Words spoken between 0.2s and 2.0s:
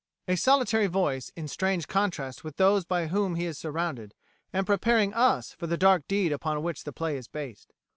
a solitary voice in strange